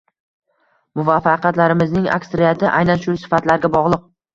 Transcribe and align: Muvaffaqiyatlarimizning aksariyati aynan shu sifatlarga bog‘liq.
Muvaffaqiyatlarimizning 1.01 2.11
aksariyati 2.19 2.73
aynan 2.83 3.07
shu 3.09 3.19
sifatlarga 3.25 3.77
bog‘liq. 3.83 4.07